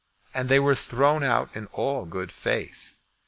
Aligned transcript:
And 0.33 0.49
they 0.49 0.59
were 0.59 0.73
thrown 0.73 1.21
out 1.21 1.55
in 1.55 1.67
all 1.67 2.05
good 2.05 2.31
faith. 2.31 3.03